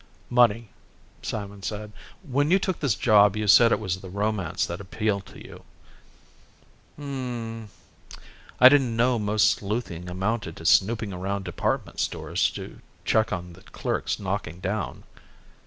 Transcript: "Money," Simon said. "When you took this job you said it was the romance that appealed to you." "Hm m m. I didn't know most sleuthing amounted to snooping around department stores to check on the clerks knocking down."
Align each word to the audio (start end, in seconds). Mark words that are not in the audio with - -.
"Money," 0.31 0.69
Simon 1.21 1.61
said. 1.61 1.91
"When 2.23 2.49
you 2.49 2.57
took 2.57 2.79
this 2.79 2.95
job 2.95 3.35
you 3.37 3.47
said 3.47 3.71
it 3.71 3.79
was 3.79 3.97
the 4.01 4.09
romance 4.09 4.65
that 4.65 4.81
appealed 4.81 5.27
to 5.27 5.37
you." 5.45 5.63
"Hm 6.95 7.07
m 7.07 7.69
m. 8.15 8.21
I 8.59 8.67
didn't 8.67 8.97
know 8.97 9.19
most 9.19 9.51
sleuthing 9.51 10.09
amounted 10.09 10.57
to 10.57 10.65
snooping 10.65 11.13
around 11.13 11.45
department 11.45 11.99
stores 11.99 12.49
to 12.49 12.79
check 13.05 13.31
on 13.31 13.53
the 13.53 13.61
clerks 13.61 14.17
knocking 14.17 14.59
down." 14.59 15.03